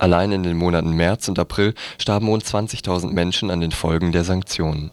Allein 0.00 0.32
in 0.32 0.42
den 0.42 0.56
Monaten 0.56 0.92
März 0.92 1.28
und 1.28 1.38
April 1.38 1.74
starben 1.98 2.28
rund 2.28 2.42
20.000 2.42 3.12
Menschen 3.12 3.50
an 3.50 3.60
den 3.60 3.70
Folgen 3.70 4.12
der 4.12 4.24
Sanktionen. 4.24 4.92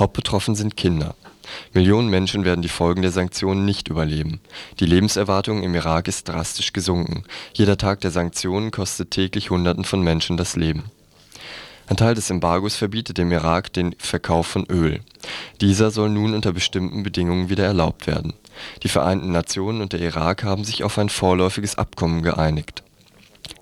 Hauptbetroffen 0.00 0.56
sind 0.56 0.76
Kinder. 0.76 1.14
Millionen 1.72 2.08
Menschen 2.08 2.44
werden 2.44 2.62
die 2.62 2.68
Folgen 2.68 3.02
der 3.02 3.10
Sanktionen 3.10 3.64
nicht 3.64 3.88
überleben. 3.88 4.40
Die 4.80 4.86
Lebenserwartung 4.86 5.62
im 5.62 5.74
Irak 5.74 6.08
ist 6.08 6.28
drastisch 6.28 6.72
gesunken. 6.72 7.24
Jeder 7.52 7.76
Tag 7.76 8.00
der 8.00 8.10
Sanktionen 8.10 8.70
kostet 8.70 9.10
täglich 9.10 9.50
Hunderten 9.50 9.84
von 9.84 10.02
Menschen 10.02 10.36
das 10.36 10.56
Leben. 10.56 10.84
Ein 11.86 11.96
Teil 11.96 12.14
des 12.14 12.28
Embargos 12.28 12.76
verbietet 12.76 13.16
dem 13.16 13.32
Irak 13.32 13.72
den 13.72 13.94
Verkauf 13.98 14.46
von 14.46 14.66
Öl. 14.66 15.00
Dieser 15.60 15.90
soll 15.90 16.10
nun 16.10 16.34
unter 16.34 16.52
bestimmten 16.52 17.02
Bedingungen 17.02 17.48
wieder 17.48 17.64
erlaubt 17.64 18.06
werden. 18.06 18.34
Die 18.82 18.88
Vereinten 18.88 19.32
Nationen 19.32 19.80
und 19.80 19.92
der 19.92 20.00
Irak 20.00 20.44
haben 20.44 20.64
sich 20.64 20.84
auf 20.84 20.98
ein 20.98 21.08
vorläufiges 21.08 21.78
Abkommen 21.78 22.22
geeinigt 22.22 22.82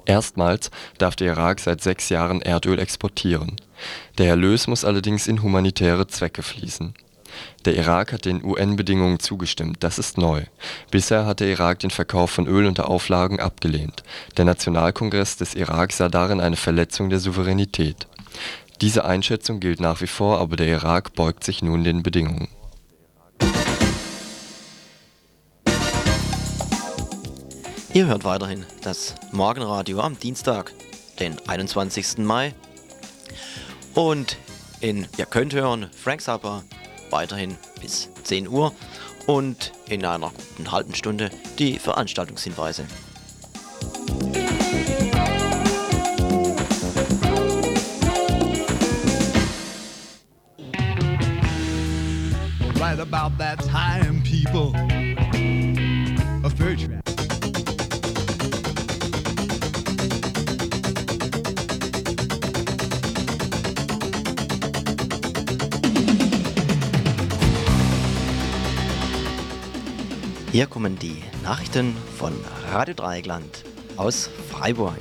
Erstmals 0.07 0.71
darf 0.99 1.17
der 1.17 1.29
Irak 1.29 1.61
seit 1.61 1.83
sechs 1.83 2.09
Jahren 2.09 2.41
Erdöl 2.41 2.79
exportieren. 2.79 3.57
Der 4.19 4.29
Erlös 4.29 4.69
muss 4.69 4.85
allerdings 4.85 5.27
in 5.27 5.43
humanitäre 5.43 6.07
Zwecke 6.07 6.43
fließen. 6.43 6.95
Der 7.65 7.77
Irak 7.77 8.13
hat 8.13 8.25
den 8.25 8.45
UN-Bedingungen 8.45 9.19
zugestimmt, 9.19 9.79
das 9.81 9.99
ist 9.99 10.19
neu. 10.19 10.43
Bisher 10.91 11.27
hat 11.27 11.41
der 11.41 11.49
Irak 11.49 11.81
den 11.81 11.91
Verkauf 11.91 12.31
von 12.31 12.47
Öl 12.47 12.67
unter 12.67 12.89
Auflagen 12.89 13.41
abgelehnt. 13.41 14.03
Der 14.37 14.45
Nationalkongress 14.45 15.37
des 15.37 15.55
Irak 15.55 15.93
sah 15.93 16.09
darin 16.09 16.41
eine 16.41 16.57
Verletzung 16.57 17.11
der 17.11 17.21
Souveränität. 17.21 18.07
Diese 18.81 19.05
Einschätzung 19.05 19.61
gilt 19.61 19.81
nach 19.81 20.01
wie 20.01 20.07
vor, 20.07 20.39
aber 20.39 20.57
der 20.57 20.69
Irak 20.69 21.15
beugt 21.15 21.45
sich 21.45 21.63
nun 21.63 21.85
den 21.85 22.03
Bedingungen 22.03 22.49
Ihr 27.97 28.09
hört 28.09 28.25
weiterhin 28.25 28.67
das 28.83 29.15
Morgenradio 29.33 30.01
am 30.01 30.19
Dienstag, 30.19 30.71
den 31.19 31.35
21. 31.49 32.19
Mai. 32.19 32.53
Und 33.95 34.37
in, 34.83 35.07
ihr 35.17 35.25
könnt 35.25 35.55
hören, 35.55 35.89
Frank 35.97 36.21
Zappa 36.21 36.63
weiterhin 37.17 37.57
bis 37.81 38.11
10 38.25 38.47
Uhr 38.47 38.75
und 39.27 39.73
in 39.89 40.05
einer 40.05 40.31
guten 40.31 40.71
halben 40.71 40.95
Stunde 40.95 41.31
die 41.59 41.79
Veranstaltungshinweise. 41.79 42.85
Right 52.79 53.01
about 53.01 53.39
that 53.39 53.61
time, 53.61 54.23
people. 54.23 54.75
Hier 70.57 70.67
kommen 70.67 70.99
die 70.99 71.23
Nachrichten 71.43 71.95
von 72.17 72.33
Radio 72.71 72.95
Dreieckland 72.95 73.63
aus 73.99 74.31
Freiburg. 74.49 74.99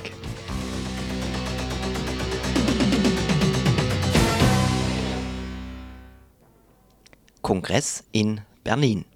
Kongress 7.40 8.04
in 8.12 8.42
Berlin. 8.64 9.06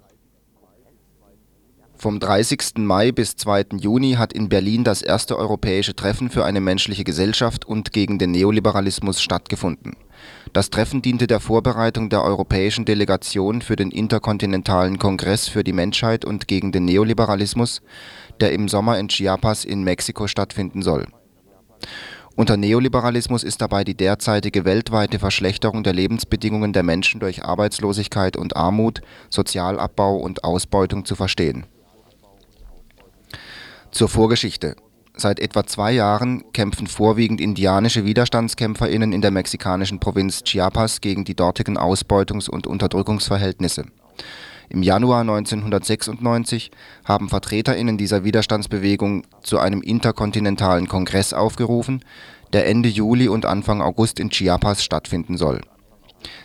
Vom 2.01 2.19
30. 2.19 2.77
Mai 2.77 3.11
bis 3.11 3.35
2. 3.35 3.77
Juni 3.79 4.13
hat 4.13 4.33
in 4.33 4.49
Berlin 4.49 4.83
das 4.83 5.03
erste 5.03 5.37
europäische 5.37 5.95
Treffen 5.95 6.31
für 6.31 6.43
eine 6.43 6.59
menschliche 6.59 7.03
Gesellschaft 7.03 7.63
und 7.63 7.93
gegen 7.93 8.17
den 8.17 8.31
Neoliberalismus 8.31 9.21
stattgefunden. 9.21 9.95
Das 10.51 10.71
Treffen 10.71 11.03
diente 11.03 11.27
der 11.27 11.39
Vorbereitung 11.39 12.09
der 12.09 12.23
europäischen 12.23 12.85
Delegation 12.85 13.61
für 13.61 13.75
den 13.75 13.91
Interkontinentalen 13.91 14.97
Kongress 14.97 15.47
für 15.47 15.63
die 15.63 15.73
Menschheit 15.73 16.25
und 16.25 16.47
gegen 16.47 16.71
den 16.71 16.85
Neoliberalismus, 16.85 17.83
der 18.39 18.51
im 18.51 18.67
Sommer 18.67 18.97
in 18.97 19.07
Chiapas 19.07 19.63
in 19.63 19.83
Mexiko 19.83 20.25
stattfinden 20.25 20.81
soll. 20.81 21.05
Unter 22.35 22.57
Neoliberalismus 22.57 23.43
ist 23.43 23.61
dabei 23.61 23.83
die 23.83 23.95
derzeitige 23.95 24.65
weltweite 24.65 25.19
Verschlechterung 25.19 25.83
der 25.83 25.93
Lebensbedingungen 25.93 26.73
der 26.73 26.81
Menschen 26.81 27.19
durch 27.19 27.45
Arbeitslosigkeit 27.45 28.37
und 28.37 28.55
Armut, 28.55 29.01
Sozialabbau 29.29 30.15
und 30.15 30.43
Ausbeutung 30.43 31.05
zu 31.05 31.15
verstehen 31.15 31.67
zur 33.91 34.09
Vorgeschichte: 34.09 34.75
Seit 35.15 35.39
etwa 35.39 35.65
zwei 35.65 35.91
Jahren 35.91 36.43
kämpfen 36.53 36.87
vorwiegend 36.87 37.41
indianische 37.41 38.05
WiderstandskämpferInnen 38.05 39.13
in 39.13 39.21
der 39.21 39.31
mexikanischen 39.31 39.99
Provinz 39.99 40.43
Chiapas 40.43 41.01
gegen 41.01 41.25
die 41.25 41.35
dortigen 41.35 41.77
Ausbeutungs 41.77 42.47
und 42.49 42.65
Unterdrückungsverhältnisse. 42.65 43.85
Im 44.69 44.83
Januar 44.83 45.21
1996 45.21 46.71
haben 47.03 47.27
VertreterInnen 47.27 47.97
dieser 47.97 48.23
Widerstandsbewegung 48.23 49.23
zu 49.41 49.59
einem 49.59 49.81
interkontinentalen 49.81 50.87
Kongress 50.87 51.33
aufgerufen, 51.33 52.05
der 52.53 52.67
Ende 52.67 52.87
Juli 52.87 53.27
und 53.27 53.45
Anfang 53.45 53.81
August 53.81 54.17
in 54.17 54.29
Chiapas 54.29 54.81
stattfinden 54.83 55.35
soll. 55.37 55.59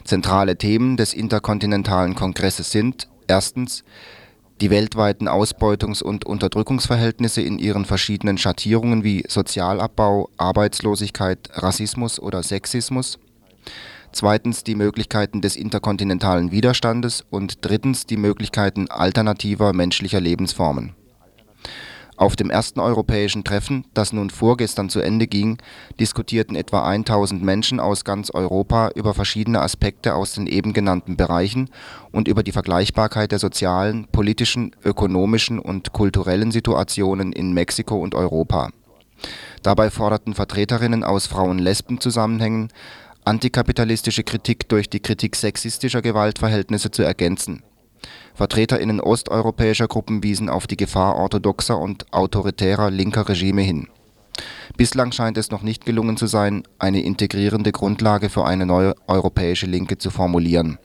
Zentrale 0.02 0.56
Themen 0.56 0.96
des 0.96 1.14
interkontinentalen 1.14 2.16
Kongresses 2.16 2.72
sind: 2.72 3.08
erstens 3.28 3.84
die 4.60 4.70
weltweiten 4.70 5.28
Ausbeutungs 5.28 6.02
und 6.02 6.24
Unterdrückungsverhältnisse 6.24 7.42
in 7.42 7.58
ihren 7.58 7.84
verschiedenen 7.84 8.38
Schattierungen 8.38 9.04
wie 9.04 9.24
Sozialabbau, 9.28 10.30
Arbeitslosigkeit, 10.36 11.50
Rassismus 11.52 12.18
oder 12.18 12.42
Sexismus. 12.42 13.18
Zweitens 14.12 14.64
die 14.64 14.74
Möglichkeiten 14.74 15.42
des 15.42 15.56
interkontinentalen 15.56 16.50
Widerstandes 16.52 17.24
und 17.28 17.58
drittens 17.64 18.06
die 18.06 18.16
Möglichkeiten 18.16 18.88
alternativer 18.90 19.72
menschlicher 19.72 20.20
Lebensformen 20.20 20.94
auf 22.16 22.36
dem 22.36 22.50
ersten 22.50 22.80
europäischen 22.80 23.44
Treffen, 23.44 23.84
das 23.94 24.12
nun 24.12 24.30
vorgestern 24.30 24.88
zu 24.88 25.00
Ende 25.00 25.26
ging, 25.26 25.58
diskutierten 26.00 26.56
etwa 26.56 26.86
1000 26.86 27.42
Menschen 27.42 27.80
aus 27.80 28.04
ganz 28.04 28.30
Europa 28.30 28.90
über 28.94 29.14
verschiedene 29.14 29.60
Aspekte 29.60 30.14
aus 30.14 30.32
den 30.32 30.46
eben 30.46 30.72
genannten 30.72 31.16
Bereichen 31.16 31.70
und 32.12 32.28
über 32.28 32.42
die 32.42 32.52
Vergleichbarkeit 32.52 33.32
der 33.32 33.38
sozialen, 33.38 34.06
politischen, 34.08 34.74
ökonomischen 34.84 35.58
und 35.58 35.92
kulturellen 35.92 36.52
Situationen 36.52 37.32
in 37.32 37.52
Mexiko 37.52 37.96
und 37.96 38.14
Europa. 38.14 38.70
Dabei 39.62 39.90
forderten 39.90 40.34
Vertreterinnen 40.34 41.04
aus 41.04 41.26
Frauen-Lesben-Zusammenhängen 41.26 42.68
antikapitalistische 43.24 44.22
Kritik 44.22 44.68
durch 44.68 44.88
die 44.88 45.00
Kritik 45.00 45.34
sexistischer 45.34 46.00
Gewaltverhältnisse 46.00 46.90
zu 46.92 47.02
ergänzen. 47.02 47.62
VertreterInnen 48.36 49.00
osteuropäischer 49.00 49.88
Gruppen 49.88 50.22
wiesen 50.22 50.50
auf 50.50 50.66
die 50.66 50.76
Gefahr 50.76 51.16
orthodoxer 51.16 51.78
und 51.78 52.12
autoritärer 52.12 52.90
linker 52.90 53.28
Regime 53.28 53.62
hin. 53.62 53.88
Bislang 54.76 55.10
scheint 55.12 55.38
es 55.38 55.50
noch 55.50 55.62
nicht 55.62 55.86
gelungen 55.86 56.18
zu 56.18 56.26
sein, 56.26 56.62
eine 56.78 57.00
integrierende 57.00 57.72
Grundlage 57.72 58.28
für 58.28 58.44
eine 58.44 58.66
neue 58.66 58.94
europäische 59.06 59.66
Linke 59.66 59.96
zu 59.96 60.10
formulieren. 60.10 60.78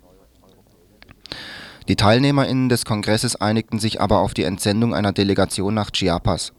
Die 1.90 1.98
TeilnehmerInnen 1.98 2.70
des 2.70 2.86
Kongresses 2.86 3.36
einigten 3.36 3.80
sich 3.80 4.00
aber 4.00 4.20
auf 4.20 4.34
die 4.34 4.44
Entsendung 4.44 4.94
einer 4.94 5.12
Delegation 5.12 5.74
nach 5.74 5.92
Chiapas. 5.92 6.54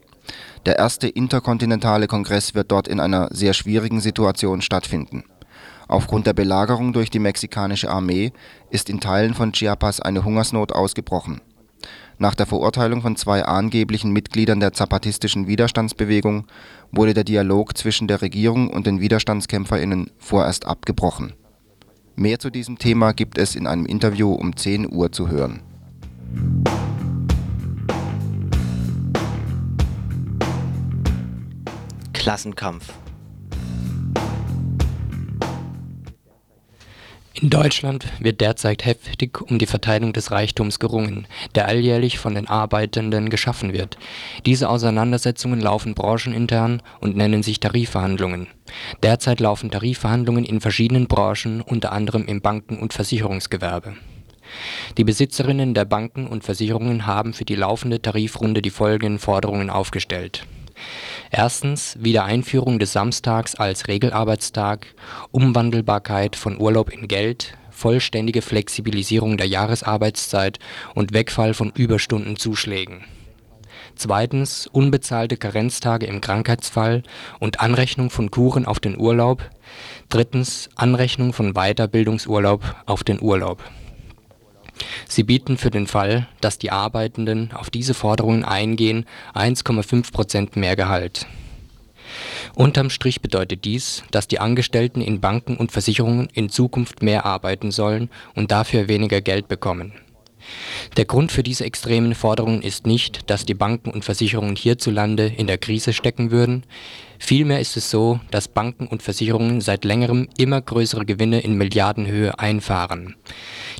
Der 0.66 0.78
erste 0.78 1.08
interkontinentale 1.08 2.06
Kongress 2.06 2.54
wird 2.54 2.70
dort 2.70 2.86
in 2.86 3.00
einer 3.00 3.28
sehr 3.32 3.54
schwierigen 3.54 4.00
Situation 4.00 4.60
stattfinden. 4.60 5.24
Aufgrund 5.92 6.26
der 6.26 6.32
Belagerung 6.32 6.94
durch 6.94 7.10
die 7.10 7.18
mexikanische 7.18 7.90
Armee 7.90 8.32
ist 8.70 8.88
in 8.88 8.98
Teilen 8.98 9.34
von 9.34 9.52
Chiapas 9.52 10.00
eine 10.00 10.24
Hungersnot 10.24 10.72
ausgebrochen. 10.72 11.42
Nach 12.16 12.34
der 12.34 12.46
Verurteilung 12.46 13.02
von 13.02 13.14
zwei 13.14 13.44
angeblichen 13.44 14.10
Mitgliedern 14.10 14.58
der 14.58 14.72
zapatistischen 14.72 15.48
Widerstandsbewegung 15.48 16.46
wurde 16.92 17.12
der 17.12 17.24
Dialog 17.24 17.76
zwischen 17.76 18.08
der 18.08 18.22
Regierung 18.22 18.70
und 18.70 18.86
den 18.86 19.00
WiderstandskämpferInnen 19.00 20.10
vorerst 20.16 20.66
abgebrochen. 20.66 21.34
Mehr 22.16 22.38
zu 22.38 22.48
diesem 22.48 22.78
Thema 22.78 23.12
gibt 23.12 23.36
es 23.36 23.54
in 23.54 23.66
einem 23.66 23.84
Interview 23.84 24.32
um 24.32 24.56
10 24.56 24.90
Uhr 24.90 25.12
zu 25.12 25.28
hören. 25.28 25.60
Klassenkampf 32.14 32.94
In 37.42 37.50
Deutschland 37.50 38.06
wird 38.20 38.40
derzeit 38.40 38.84
heftig 38.84 39.40
um 39.40 39.58
die 39.58 39.66
Verteilung 39.66 40.12
des 40.12 40.30
Reichtums 40.30 40.78
gerungen, 40.78 41.26
der 41.56 41.66
alljährlich 41.66 42.20
von 42.20 42.36
den 42.36 42.46
Arbeitenden 42.46 43.30
geschaffen 43.30 43.72
wird. 43.72 43.98
Diese 44.46 44.68
Auseinandersetzungen 44.68 45.60
laufen 45.60 45.94
branchenintern 45.94 46.82
und 47.00 47.16
nennen 47.16 47.42
sich 47.42 47.58
Tarifverhandlungen. 47.58 48.46
Derzeit 49.02 49.40
laufen 49.40 49.72
Tarifverhandlungen 49.72 50.44
in 50.44 50.60
verschiedenen 50.60 51.08
Branchen, 51.08 51.62
unter 51.62 51.90
anderem 51.90 52.26
im 52.26 52.42
Banken 52.42 52.78
und 52.78 52.92
Versicherungsgewerbe. 52.92 53.94
Die 54.96 55.02
Besitzerinnen 55.02 55.74
der 55.74 55.84
Banken 55.84 56.28
und 56.28 56.44
Versicherungen 56.44 57.06
haben 57.06 57.32
für 57.32 57.44
die 57.44 57.56
laufende 57.56 58.00
Tarifrunde 58.00 58.62
die 58.62 58.70
folgenden 58.70 59.18
Forderungen 59.18 59.68
aufgestellt 59.68 60.46
Erstens 61.34 61.96
Wiedereinführung 61.98 62.78
des 62.78 62.92
Samstags 62.92 63.54
als 63.54 63.88
Regelarbeitstag, 63.88 64.88
Umwandelbarkeit 65.30 66.36
von 66.36 66.60
Urlaub 66.60 66.90
in 66.90 67.08
Geld, 67.08 67.56
vollständige 67.70 68.42
Flexibilisierung 68.42 69.38
der 69.38 69.48
Jahresarbeitszeit 69.48 70.58
und 70.94 71.14
Wegfall 71.14 71.54
von 71.54 71.72
Überstundenzuschlägen. 71.74 73.04
Zweitens 73.96 74.66
unbezahlte 74.66 75.38
Karenztage 75.38 76.04
im 76.04 76.20
Krankheitsfall 76.20 77.02
und 77.40 77.60
Anrechnung 77.60 78.10
von 78.10 78.30
Kuren 78.30 78.66
auf 78.66 78.78
den 78.78 78.98
Urlaub. 78.98 79.48
Drittens 80.10 80.68
Anrechnung 80.74 81.32
von 81.32 81.54
Weiterbildungsurlaub 81.54 82.62
auf 82.84 83.04
den 83.04 83.22
Urlaub 83.22 83.62
Sie 85.08 85.22
bieten 85.22 85.56
für 85.56 85.70
den 85.70 85.86
Fall, 85.86 86.28
dass 86.40 86.58
die 86.58 86.70
Arbeitenden 86.70 87.52
auf 87.52 87.70
diese 87.70 87.94
Forderungen 87.94 88.44
eingehen, 88.44 89.06
1,5 89.34 90.12
Prozent 90.12 90.56
mehr 90.56 90.76
Gehalt. 90.76 91.26
Unterm 92.54 92.90
Strich 92.90 93.20
bedeutet 93.20 93.64
dies, 93.64 94.02
dass 94.10 94.28
die 94.28 94.38
Angestellten 94.38 95.00
in 95.00 95.20
Banken 95.20 95.56
und 95.56 95.72
Versicherungen 95.72 96.28
in 96.34 96.50
Zukunft 96.50 97.02
mehr 97.02 97.24
arbeiten 97.24 97.70
sollen 97.70 98.10
und 98.34 98.50
dafür 98.50 98.88
weniger 98.88 99.20
Geld 99.20 99.48
bekommen. 99.48 99.92
Der 100.96 101.04
Grund 101.04 101.32
für 101.32 101.42
diese 101.42 101.64
extremen 101.64 102.14
Forderungen 102.14 102.62
ist 102.62 102.86
nicht, 102.86 103.30
dass 103.30 103.46
die 103.46 103.54
Banken 103.54 103.90
und 103.90 104.04
Versicherungen 104.04 104.56
hierzulande 104.56 105.26
in 105.26 105.46
der 105.46 105.58
Krise 105.58 105.92
stecken 105.92 106.30
würden, 106.30 106.64
vielmehr 107.18 107.60
ist 107.60 107.76
es 107.76 107.90
so, 107.90 108.20
dass 108.30 108.48
Banken 108.48 108.86
und 108.86 109.02
Versicherungen 109.02 109.60
seit 109.60 109.84
längerem 109.84 110.28
immer 110.36 110.60
größere 110.60 111.06
Gewinne 111.06 111.40
in 111.40 111.56
Milliardenhöhe 111.56 112.38
einfahren. 112.38 113.14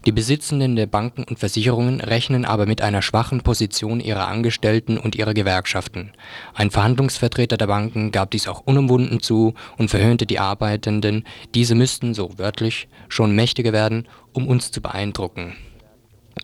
Die 0.06 0.12
Besitzenden 0.12 0.76
der 0.76 0.86
Banken 0.86 1.24
und 1.24 1.38
Versicherungen 1.38 2.00
rechnen 2.00 2.44
aber 2.44 2.66
mit 2.66 2.80
einer 2.80 3.02
schwachen 3.02 3.42
Position 3.42 4.00
ihrer 4.00 4.28
Angestellten 4.28 4.96
und 4.98 5.14
ihrer 5.14 5.34
Gewerkschaften. 5.34 6.12
Ein 6.54 6.70
Verhandlungsvertreter 6.70 7.56
der 7.56 7.66
Banken 7.66 8.12
gab 8.12 8.30
dies 8.30 8.48
auch 8.48 8.60
unumwunden 8.60 9.20
zu 9.20 9.54
und 9.76 9.90
verhöhnte 9.90 10.26
die 10.26 10.38
Arbeitenden, 10.38 11.24
diese 11.54 11.74
müssten, 11.74 12.14
so 12.14 12.30
wörtlich, 12.38 12.88
schon 13.08 13.34
mächtiger 13.34 13.72
werden, 13.72 14.08
um 14.32 14.48
uns 14.48 14.70
zu 14.70 14.80
beeindrucken 14.80 15.54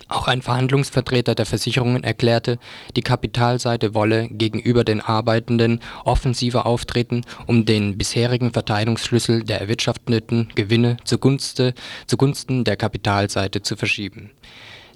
auch 0.08 0.28
ein 0.28 0.42
Verhandlungsvertreter 0.42 1.34
der 1.34 1.46
Versicherungen 1.46 2.04
erklärte, 2.04 2.58
die 2.96 3.02
Kapitalseite 3.02 3.94
wolle 3.94 4.28
gegenüber 4.28 4.84
den 4.84 5.00
Arbeitenden 5.00 5.80
offensiver 6.04 6.66
auftreten, 6.66 7.22
um 7.46 7.64
den 7.64 7.98
bisherigen 7.98 8.52
Verteilungsschlüssel 8.52 9.42
der 9.44 9.60
erwirtschafteten 9.60 10.48
Gewinne 10.54 10.96
zugunsten 11.04 12.64
der 12.64 12.76
Kapitalseite 12.76 13.62
zu 13.62 13.76
verschieben. 13.76 14.30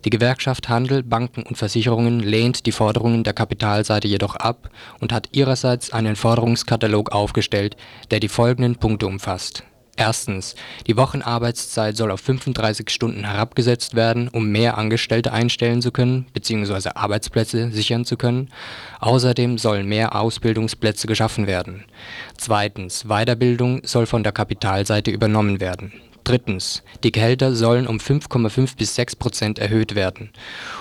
Die 0.05 0.11
Gewerkschaft 0.11 0.69
Handel, 0.69 1.03
Banken 1.03 1.45
und 1.45 1.57
Versicherungen 1.57 2.21
lehnt 2.21 2.67
die 2.67 2.73
Forderungen 2.73 3.23
der 3.23 3.35
Kapitalseite 3.35 4.09
jedoch 4.09 4.35
ab 4.35 4.71
und 5.01 5.13
hat 5.13 5.29
ihrerseits 5.33 5.93
einen 5.93 6.17
Forderungskatalog 6.17 7.13
aufgestellt, 7.13 7.77
der 8.11 8.19
die 8.19 8.29
folgenden 8.29 8.77
Punkte 8.77 9.07
umfasst 9.07 9.65
Erstens, 9.97 10.55
die 10.87 10.97
Wochenarbeitszeit 10.97 11.97
soll 11.97 12.11
auf 12.11 12.21
35 12.21 12.89
Stunden 12.89 13.25
herabgesetzt 13.25 13.95
werden, 13.95 14.29
um 14.29 14.49
mehr 14.49 14.79
Angestellte 14.79 15.33
einstellen 15.33 15.83
zu 15.83 15.93
können 15.93 16.27
bzw. 16.33 16.91
Arbeitsplätze 16.95 17.71
sichern 17.71 18.07
zu 18.07 18.17
können. 18.17 18.49
Außerdem 19.01 19.59
sollen 19.59 19.87
mehr 19.87 20.17
Ausbildungsplätze 20.17 21.07
geschaffen 21.07 21.47
werden. 21.47 21.85
Zweitens, 22.39 23.05
Weiterbildung 23.05 23.83
soll 23.85 24.07
von 24.07 24.23
der 24.23 24.33
Kapitalseite 24.33 25.11
übernommen 25.11 25.61
werden 25.61 25.93
Drittens. 26.25 26.85
Die 27.03 27.11
Gehälter 27.11 27.55
sollen 27.55 27.89
um 27.89 27.99
5,5 27.99 28.77
bis 28.77 28.95
6 28.95 29.17
Prozent 29.17 29.59
erhöht 29.59 29.97
werden. 29.97 30.31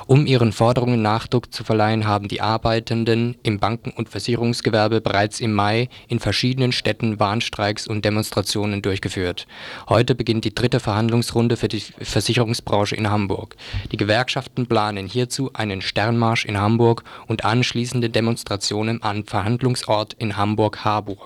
Um 0.06 0.28
ihren 0.28 0.52
Forderungen 0.52 1.02
Nachdruck 1.02 1.52
zu 1.52 1.64
verleihen, 1.64 2.06
haben 2.06 2.28
die 2.28 2.42
Arbeitenden 2.42 3.36
im 3.42 3.60
Banken 3.60 3.90
und 3.90 4.08
Versicherungsgewerbe 4.08 5.02
bereits 5.02 5.40
im 5.40 5.54
Mai 5.54 5.90
in 6.08 6.20
verschiedenen 6.20 6.72
Städten 6.72 7.20
Warnstreiks 7.20 7.88
und 7.88 8.06
Demonstrationen 8.06 8.84
durchgeführt. 8.84 9.48
Heute 9.90 10.14
beginnt 10.14 10.46
die 10.46 10.54
dritte 10.54 10.80
Verhandlungsrunde 10.80 11.58
für 11.58 11.68
die 11.68 11.84
Versicherungsbranche 12.00 12.96
in 12.96 13.10
Hamburg. 13.10 13.56
Die 13.92 13.98
Gewerkschaften 13.98 14.68
planen 14.68 15.08
hierzu 15.08 15.52
einen 15.54 15.82
Sternmarsch 15.82 16.46
in 16.46 16.60
Hamburg 16.60 17.04
und 17.26 17.46
anschließende 17.46 18.12
Demonstrationen 18.12 19.02
am 19.02 19.26
Verhandlungsort 19.26 20.14
in 20.20 20.38
Hamburg-Harburg 20.38 21.20